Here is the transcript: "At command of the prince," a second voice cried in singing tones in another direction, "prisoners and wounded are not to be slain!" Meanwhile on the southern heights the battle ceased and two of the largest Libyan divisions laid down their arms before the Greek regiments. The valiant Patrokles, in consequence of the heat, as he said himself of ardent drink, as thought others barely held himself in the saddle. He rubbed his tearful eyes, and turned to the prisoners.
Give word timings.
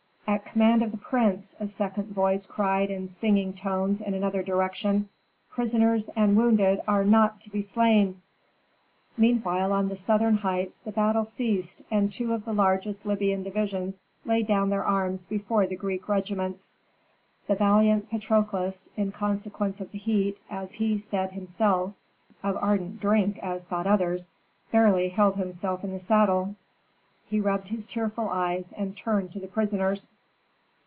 "At 0.27 0.45
command 0.45 0.81
of 0.81 0.91
the 0.91 0.97
prince," 0.97 1.57
a 1.59 1.67
second 1.67 2.05
voice 2.07 2.45
cried 2.45 2.89
in 2.89 3.09
singing 3.09 3.53
tones 3.53 3.99
in 3.99 4.13
another 4.13 4.41
direction, 4.41 5.09
"prisoners 5.49 6.09
and 6.15 6.37
wounded 6.37 6.79
are 6.87 7.03
not 7.03 7.41
to 7.41 7.49
be 7.49 7.61
slain!" 7.61 8.21
Meanwhile 9.17 9.73
on 9.73 9.89
the 9.89 9.97
southern 9.97 10.37
heights 10.37 10.79
the 10.79 10.93
battle 10.93 11.25
ceased 11.25 11.81
and 11.91 12.13
two 12.13 12.31
of 12.31 12.45
the 12.45 12.53
largest 12.53 13.05
Libyan 13.05 13.43
divisions 13.43 14.03
laid 14.23 14.47
down 14.47 14.69
their 14.69 14.85
arms 14.85 15.27
before 15.27 15.67
the 15.67 15.75
Greek 15.75 16.07
regiments. 16.07 16.77
The 17.47 17.55
valiant 17.55 18.09
Patrokles, 18.09 18.87
in 18.95 19.11
consequence 19.11 19.81
of 19.81 19.91
the 19.91 19.99
heat, 19.99 20.37
as 20.49 20.75
he 20.75 20.97
said 20.97 21.33
himself 21.33 21.93
of 22.41 22.55
ardent 22.55 23.01
drink, 23.01 23.37
as 23.39 23.65
thought 23.65 23.85
others 23.85 24.29
barely 24.71 25.09
held 25.09 25.35
himself 25.35 25.83
in 25.83 25.91
the 25.91 25.99
saddle. 25.99 26.55
He 27.27 27.41
rubbed 27.41 27.67
his 27.67 27.85
tearful 27.85 28.29
eyes, 28.29 28.71
and 28.71 28.95
turned 28.95 29.33
to 29.33 29.39
the 29.41 29.47
prisoners. 29.47 30.13